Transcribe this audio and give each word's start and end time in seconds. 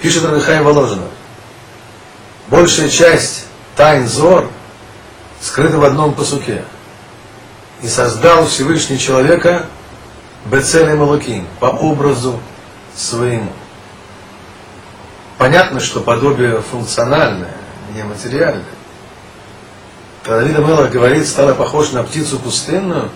Пишет 0.00 0.24
Равихай 0.24 0.62
Воложина. 0.62 1.08
Большая 2.48 2.88
часть 2.88 3.46
тайн 3.76 4.08
Зор 4.08 4.48
скрыта 5.42 5.76
в 5.76 5.84
одном 5.84 6.14
посуке. 6.14 6.64
И 7.82 7.88
создал 7.88 8.46
Всевышний 8.46 8.98
человека 8.98 9.66
Бецелем 10.46 10.98
Малуким 10.98 11.46
по 11.60 11.66
образу 11.66 12.40
своему. 12.94 13.52
Понятно, 15.36 15.80
что 15.80 16.00
подобие 16.00 16.62
функциональное, 16.62 17.54
нематериальное. 17.94 18.64
Когда 20.22 20.40
Давид 20.40 20.58
Мелах 20.58 20.90
говорит, 20.90 21.26
стала 21.26 21.54
похож 21.54 21.92
на 21.92 22.02
птицу 22.02 22.38
пустынную, 22.38 23.10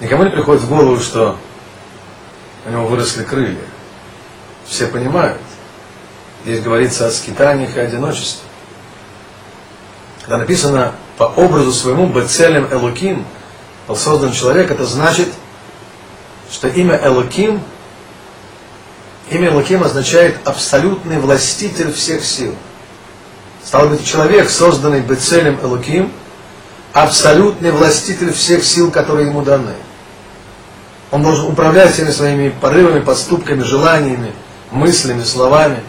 никому 0.00 0.24
не 0.24 0.30
приходит 0.30 0.62
в 0.62 0.68
голову, 0.68 0.98
что 1.00 1.38
у 2.66 2.70
него 2.70 2.86
выросли 2.86 3.24
крылья. 3.24 3.64
Все 4.66 4.86
понимают. 4.86 5.40
Здесь 6.44 6.60
говорится 6.62 7.06
о 7.06 7.10
скитаниях 7.10 7.76
и 7.76 7.80
одиночестве. 7.80 8.48
Когда 10.22 10.38
написано 10.38 10.92
по 11.16 11.24
образу 11.24 11.72
своему 11.72 12.06
Бецелем 12.06 12.68
Элуким 12.70 13.24
был 13.86 13.96
создан 13.96 14.32
человек, 14.32 14.70
это 14.70 14.84
значит, 14.84 15.28
что 16.50 16.68
имя 16.68 17.00
Элуким, 17.02 17.60
имя 19.30 19.48
Элуким 19.48 19.82
означает 19.82 20.36
абсолютный 20.44 21.18
властитель 21.18 21.92
всех 21.92 22.24
сил. 22.24 22.54
Стал 23.64 23.88
быть, 23.88 24.06
человек, 24.06 24.48
созданный 24.48 25.00
Бецелем 25.00 25.58
Элуким, 25.62 26.12
абсолютный 26.92 27.70
властитель 27.70 28.32
всех 28.32 28.64
сил, 28.64 28.90
которые 28.90 29.28
ему 29.28 29.42
даны. 29.42 29.74
Он 31.10 31.22
должен 31.22 31.46
управлять 31.46 31.94
всеми 31.94 32.10
своими 32.10 32.50
порывами, 32.50 33.00
поступками, 33.00 33.62
желаниями, 33.62 34.32
мыслями, 34.70 35.22
словами. 35.22 35.80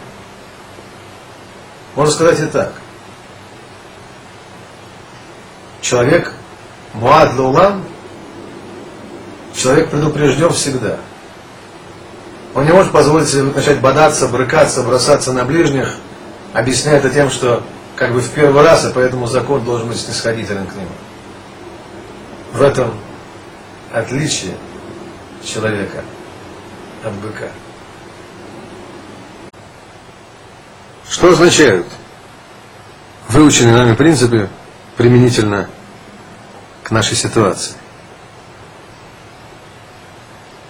Можно 2.00 2.14
сказать 2.14 2.40
и 2.40 2.46
так. 2.46 2.72
Человек 5.82 6.32
Муад 6.94 7.34
Лаулам, 7.36 7.84
человек 9.54 9.90
предупрежден 9.90 10.48
всегда. 10.48 10.96
Он 12.54 12.64
не 12.64 12.72
может 12.72 12.90
позволить 12.90 13.28
себе 13.28 13.42
начать 13.42 13.82
бодаться, 13.82 14.28
брыкаться, 14.28 14.82
бросаться 14.82 15.34
на 15.34 15.44
ближних, 15.44 15.96
объясняя 16.54 16.96
это 16.96 17.10
тем, 17.10 17.28
что 17.28 17.62
как 17.96 18.14
бы 18.14 18.22
в 18.22 18.30
первый 18.30 18.62
раз, 18.62 18.86
и 18.86 18.92
поэтому 18.94 19.26
закон 19.26 19.62
должен 19.62 19.88
быть 19.88 20.00
снисходителен 20.00 20.66
к 20.68 20.74
нему. 20.76 20.88
В 22.54 22.62
этом 22.62 22.94
отличие 23.92 24.54
человека 25.44 26.02
от 27.04 27.12
быка. 27.16 27.50
Что 31.10 31.30
означают 31.30 31.88
выученные 33.28 33.74
нами 33.74 33.96
принципы 33.96 34.48
применительно 34.96 35.68
к 36.84 36.92
нашей 36.92 37.16
ситуации? 37.16 37.74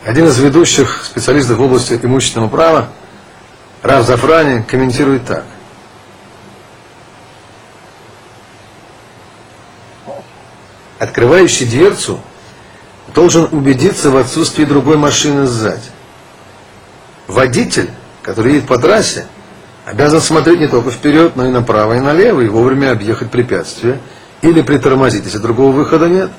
Один 0.02 0.28
из 0.28 0.38
ведущих 0.38 1.04
специалистов 1.04 1.58
в 1.58 1.62
области 1.62 1.92
имущественного 2.02 2.48
права, 2.48 2.88
Рав 3.82 4.06
Зафрани, 4.06 4.62
комментирует 4.62 5.26
так. 5.26 5.44
Открывающий 10.98 11.66
дверцу 11.66 12.18
должен 13.14 13.46
убедиться 13.52 14.10
в 14.10 14.16
отсутствии 14.16 14.64
другой 14.64 14.96
машины 14.96 15.44
сзади. 15.44 15.90
Водитель, 17.26 17.90
который 18.22 18.54
едет 18.54 18.66
по 18.68 18.78
трассе, 18.78 19.26
обязан 19.84 20.20
смотреть 20.20 20.60
не 20.60 20.68
только 20.68 20.90
вперед, 20.90 21.36
но 21.36 21.46
и 21.46 21.50
направо 21.50 21.94
и 21.94 22.00
налево, 22.00 22.40
и 22.40 22.48
вовремя 22.48 22.92
объехать 22.92 23.30
препятствие 23.30 24.00
или 24.42 24.62
притормозить, 24.62 25.24
если 25.24 25.38
другого 25.38 25.72
выхода 25.72 26.08
нет. 26.08 26.30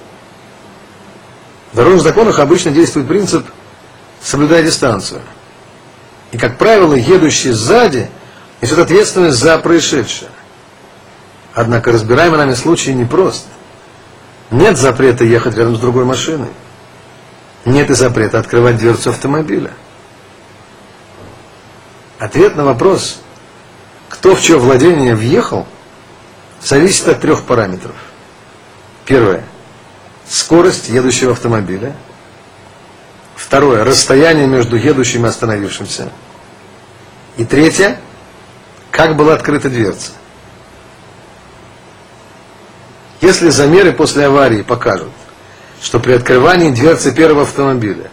В 1.71 1.75
дорожных 1.75 2.01
законах 2.01 2.39
обычно 2.39 2.71
действует 2.71 3.07
принцип 3.07 3.45
«соблюдай 4.21 4.63
дистанцию». 4.63 5.21
И, 6.31 6.37
как 6.37 6.57
правило, 6.57 6.93
едущий 6.93 7.51
сзади 7.51 8.09
несет 8.61 8.79
ответственность 8.79 9.37
за 9.37 9.57
происшедшее. 9.57 10.31
Однако 11.53 11.91
разбираемый 11.91 12.37
нами 12.37 12.53
случай 12.53 12.93
непрост. 12.93 13.45
Нет 14.49 14.77
запрета 14.77 15.23
ехать 15.25 15.57
рядом 15.57 15.75
с 15.75 15.79
другой 15.79 16.05
машиной. 16.05 16.49
Нет 17.65 17.89
и 17.89 17.93
запрета 17.93 18.39
открывать 18.39 18.77
дверцу 18.77 19.09
автомобиля. 19.09 19.71
Ответ 22.19 22.55
на 22.55 22.63
вопрос, 22.63 23.19
кто 24.11 24.35
в 24.35 24.41
чье 24.41 24.57
владение 24.57 25.15
въехал, 25.15 25.65
зависит 26.61 27.07
от 27.07 27.21
трех 27.21 27.43
параметров. 27.43 27.95
Первое. 29.05 29.43
Скорость 30.27 30.89
едущего 30.89 31.31
автомобиля. 31.31 31.95
Второе. 33.35 33.85
Расстояние 33.85 34.47
между 34.47 34.75
едущим 34.75 35.25
и 35.25 35.29
остановившимся. 35.29 36.09
И 37.37 37.45
третье. 37.45 37.99
Как 38.91 39.15
была 39.15 39.33
открыта 39.33 39.69
дверца. 39.69 40.11
Если 43.21 43.49
замеры 43.49 43.93
после 43.93 44.25
аварии 44.25 44.61
покажут, 44.61 45.11
что 45.81 45.99
при 46.01 46.11
открывании 46.11 46.71
дверцы 46.71 47.13
первого 47.13 47.43
автомобиля 47.43 48.11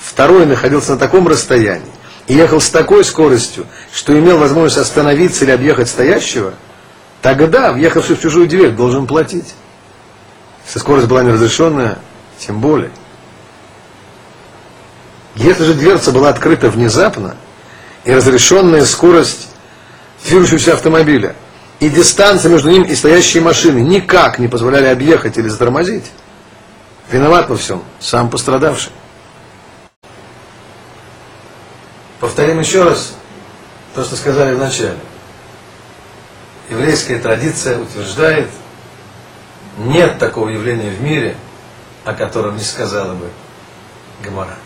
второй 0.00 0.46
находился 0.46 0.92
на 0.92 0.98
таком 0.98 1.28
расстоянии 1.28 1.92
и 2.28 2.34
ехал 2.34 2.60
с 2.60 2.70
такой 2.70 3.04
скоростью, 3.04 3.66
что 3.92 4.16
имел 4.16 4.38
возможность 4.38 4.78
остановиться 4.78 5.44
или 5.44 5.50
объехать 5.50 5.88
стоящего, 5.88 6.54
тогда 7.22 7.72
въехавший 7.72 8.16
в 8.16 8.20
чужую 8.20 8.46
дверь 8.46 8.70
должен 8.70 9.06
платить. 9.06 9.54
Если 10.66 10.78
скорость 10.78 11.08
была 11.08 11.24
неразрешенная, 11.24 11.98
тем 12.38 12.60
более. 12.60 12.90
Если 15.34 15.64
же 15.64 15.74
дверца 15.74 16.12
была 16.12 16.28
открыта 16.28 16.68
внезапно, 16.68 17.36
и 18.04 18.12
разрешенная 18.12 18.84
скорость 18.84 19.48
движущегося 20.24 20.74
автомобиля, 20.74 21.34
и 21.80 21.88
дистанция 21.88 22.50
между 22.50 22.70
ним 22.70 22.82
и 22.82 22.94
стоящей 22.94 23.40
машиной 23.40 23.82
никак 23.82 24.38
не 24.38 24.48
позволяли 24.48 24.86
объехать 24.86 25.38
или 25.38 25.48
затормозить, 25.48 26.04
Виноват 27.10 27.48
во 27.48 27.56
всем 27.56 27.82
сам 28.00 28.28
пострадавший. 28.28 28.92
Повторим 32.20 32.58
еще 32.58 32.82
раз 32.82 33.14
то, 33.94 34.04
что 34.04 34.16
сказали 34.16 34.54
в 34.54 34.58
начале. 34.58 34.98
Еврейская 36.70 37.18
традиция 37.18 37.78
утверждает, 37.78 38.50
нет 39.78 40.18
такого 40.18 40.48
явления 40.48 40.90
в 40.90 41.00
мире, 41.00 41.36
о 42.04 42.14
котором 42.14 42.56
не 42.56 42.64
сказала 42.64 43.14
бы 43.14 43.30
Гамара. 44.22 44.56